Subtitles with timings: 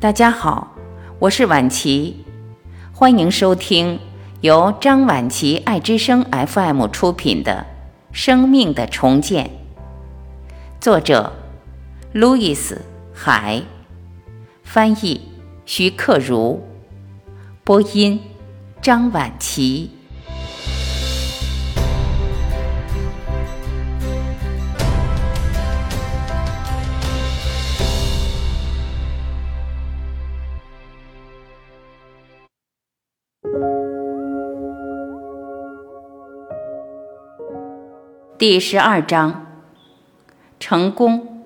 [0.00, 0.76] 大家好，
[1.18, 2.24] 我是婉琪，
[2.92, 3.98] 欢迎收听
[4.42, 7.66] 由张婉琪爱之声 FM 出品的
[8.16, 9.46] 《生命的重建》，
[10.80, 11.32] 作者
[12.12, 12.76] 路易斯·
[13.12, 13.60] 海，
[14.62, 15.20] 翻译
[15.66, 16.60] 徐克如，
[17.64, 18.20] 播音
[18.80, 19.97] 张婉琪。
[38.38, 39.46] 第十二章，
[40.60, 41.42] 成功。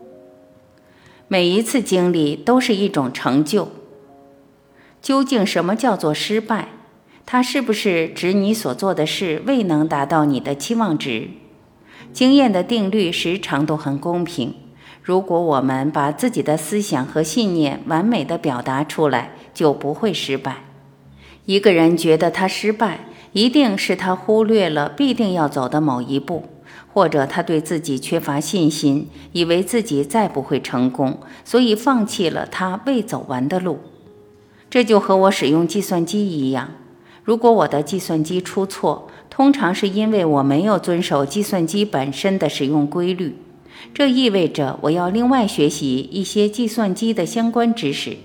[1.26, 3.70] 每一次经历都是一种成就。
[5.00, 6.68] 究竟什么叫做失败？
[7.24, 11.30] 它是不是指你所做的事未能达到你的期望值？
[12.12, 14.54] 经验的定律时常都很公平。
[15.02, 20.64] 如果我们把自己的思想和信念完美的表达出来，就不会失败。
[21.46, 26.50] 一个人觉得他失败，一定是他忽略了必定要走的某一步。
[26.92, 33.80] 或者他对自己缺乏信心，以为自己再不会成功，所以放弃了他未走完的路。
[34.68, 36.70] 这就和我使用计算机一样，
[37.24, 43.36] 如果我的计算机出错，通常是因为我没有遵守计算机本身的使用规律。
[43.94, 48.16] 这意味着我要另外学习一些计算机的相关知识。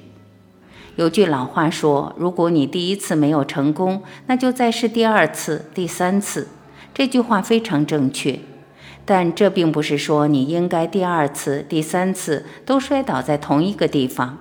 [0.97, 6.49] 有句老话说：“如果你第一次没有成功，那就再试第二次、第三次。”
[6.93, 8.39] 这句话非常正确。
[9.07, 14.37] 但这并不是说你应该第二次、第三次都摔倒在同一个地方。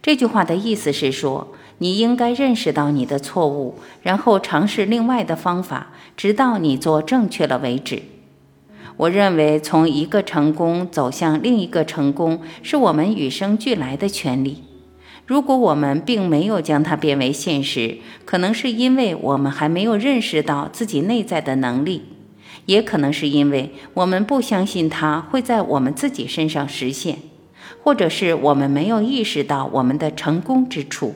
[0.00, 8.02] 这句话的意思是说，你应该认识到你的错误，然后尝试另外的方法，直到你做正确了为止。
[8.98, 14.62] 我认为，从一个成功走向另一个成功，是我们与生俱来的权利。
[15.26, 22.04] 如果我们并没有将它变为现实，可能是因为我们还没有认识到自己内在的能力。
[22.68, 27.16] 也可能是因为我们不相信它会在我们自己身上实现，
[27.82, 31.14] 或者是我们没有意识到我们的成功之处。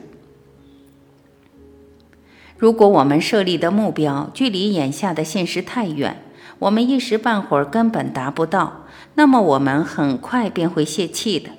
[2.57, 6.23] 如果我们设立的目标距离眼下的现实太远，
[6.57, 11.51] 我们一时半会儿根本达不到，那么我们很快便会泄气的。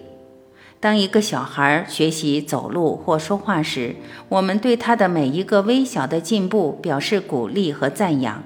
[0.81, 3.95] 当一个小孩学习走路或说话时，
[4.29, 8.43] 我们对他的每一个微小的进步表示鼓励和赞扬。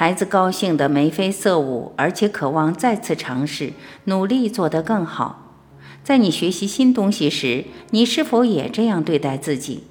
[0.00, 3.72] 孩子高兴得眉飞色舞，而且渴望再次尝试，
[4.04, 5.56] 努力做得更好。
[6.04, 9.82] 在你学习新东西时，你是否也这样对待自己？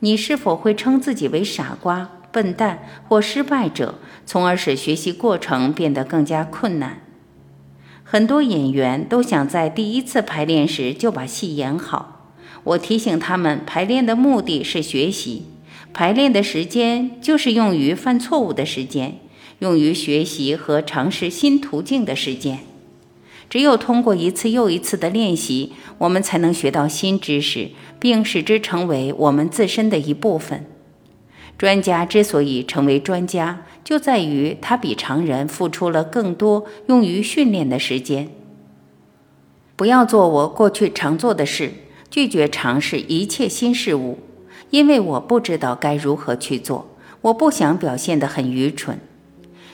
[0.00, 3.94] 你是否会称自己为傻瓜、笨蛋或失败者，
[4.26, 7.00] 从而使学习过程变得更加困难？
[8.02, 12.34] 很多演员都想在第一次排练时就把戏演好。
[12.64, 15.46] 我提醒他们，排练的目的是学习，
[15.94, 19.20] 排练的时间就是用于犯错误的时间。
[19.60, 22.60] 用于学习和尝试新途径的时间，
[23.48, 30.66] 只有通过一次又一次的练习，我们才能学到新知识，并使之成为我们自身的一部分。
[31.56, 38.28] 专家之所以成为专家，就在于他比常人付出了更多用于训练的时间。
[39.76, 41.72] 不要做我过去常做的事，
[42.10, 44.18] 拒绝尝试一切新事物，
[44.70, 46.90] 因为我不知道该如何去做。
[47.22, 48.98] 我不想表现得很愚蠢。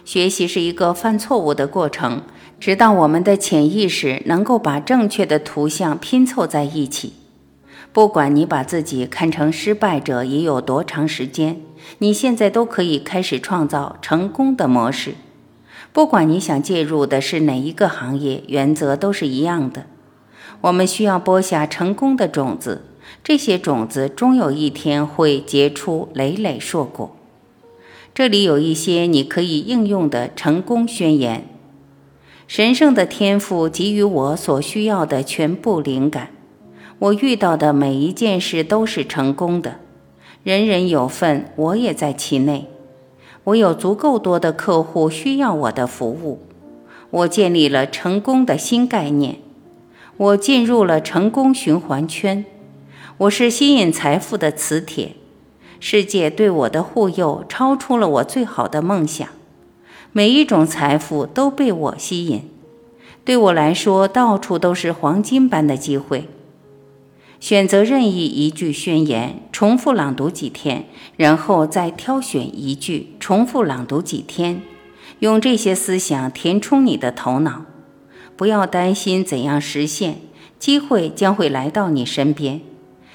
[0.05, 2.22] 学习是一个犯错误的过程，
[2.59, 7.15] 直到我们的潜意识能够把正确的图像拼凑在一起。
[7.93, 11.61] 不管你把自己看成失败者已有多长时间，
[11.99, 15.15] 你现在都可以开始创造成功的模式。
[15.93, 19.87] 不管你想介入的是哪一个行业，原则都是一样的。
[20.61, 22.84] 我们需要播下成功的种子，
[23.25, 27.17] 这些种子终有一天会结出累累硕果。
[28.12, 31.44] 这里有一些你可以应用的成功宣言：
[32.47, 36.31] 神圣的天赋给予我所需要的全部灵感。
[36.99, 39.76] 我遇到的每一件事都是成功的，
[40.43, 42.67] 人人有份，我也在其内。
[43.44, 46.40] 我有足够多的客户需要我的服务。
[47.11, 49.37] 我建立了成功的新概念。
[50.17, 52.44] 我进入了成功循环圈。
[53.17, 55.12] 我是吸引财富的磁铁。
[55.81, 59.27] 世界对我的护佑超出了我最好的梦想，
[60.12, 62.43] 每一种财富都被我吸引。
[63.25, 66.29] 对我来说，到处都是黄金般的机会。
[67.41, 70.85] 选择任意一句宣言，重复朗读几天，
[71.17, 74.61] 然后再挑选一句，重复朗读几天，
[75.21, 77.65] 用这些思想填充你的头脑。
[78.37, 80.17] 不要担心怎样实现，
[80.59, 82.61] 机会将会来到你身边。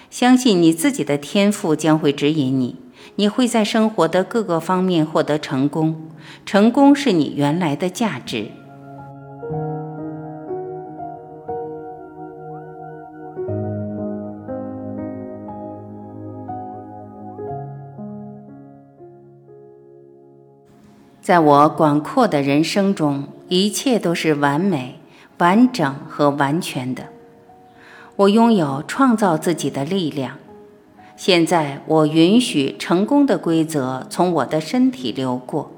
[0.09, 2.77] 相信你自己的天赋将会指引你，
[3.15, 6.09] 你会在生活的各个方面获得成功。
[6.45, 8.51] 成功是你原来的价值。
[21.21, 24.99] 在我广阔的人生中，一切都是完美、
[25.39, 27.14] 完整和完全的。
[28.17, 30.37] 我拥有创造自己的力量。
[31.17, 35.71] 现在，我允许成功的规则从我的身体流过，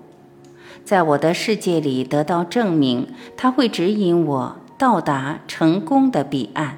[0.83, 3.07] 在我的世界里得到证明。
[3.35, 6.77] 它会指引我到达成功的彼岸。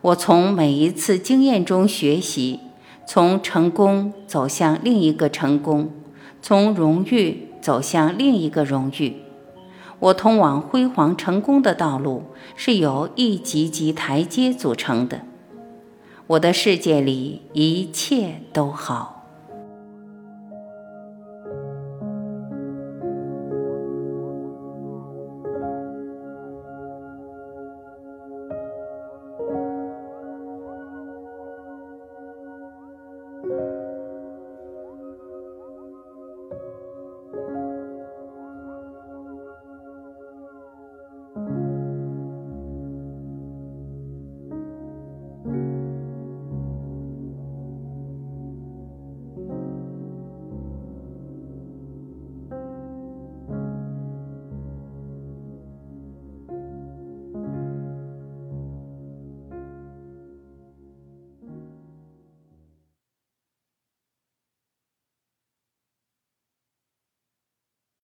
[0.00, 2.60] 我从每一次经验中学习，
[3.06, 5.90] 从成功走向另一个成功。
[6.40, 9.16] 从荣誉走向另一个荣誉，
[10.00, 12.24] 我通往辉煌成功的道路
[12.54, 15.22] 是由一级级台阶组成的。
[16.28, 19.17] 我的世界里一切都好。